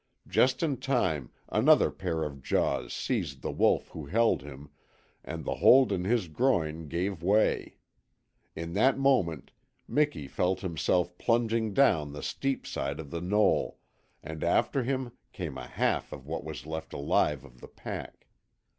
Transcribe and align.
Just 0.27 0.63
in 0.63 0.77
time 0.77 1.29
another 1.49 1.91
pair 1.91 2.23
of 2.23 2.41
jaws 2.41 2.91
seized 2.91 3.43
the 3.43 3.51
wolf 3.51 3.89
who 3.89 4.07
held 4.07 4.41
him, 4.41 4.71
and 5.23 5.45
the 5.45 5.57
hold 5.57 5.91
in 5.91 6.05
his 6.05 6.27
groin 6.27 6.87
gave 6.87 7.21
way. 7.21 7.77
In 8.55 8.73
that 8.73 8.97
moment 8.97 9.51
Miki 9.87 10.27
felt 10.27 10.61
himself 10.61 11.15
plunging 11.19 11.75
down 11.75 12.13
the 12.13 12.23
steep 12.23 12.65
side 12.65 12.99
of 12.99 13.11
the 13.11 13.21
knoll, 13.21 13.77
and 14.23 14.43
after 14.43 14.81
him 14.81 15.11
came 15.33 15.55
a 15.55 15.67
half 15.67 16.11
of 16.11 16.25
what 16.25 16.43
was 16.43 16.65
left 16.65 16.93
alive 16.93 17.45
of 17.45 17.61
the 17.61 17.67
pack. 17.67 18.25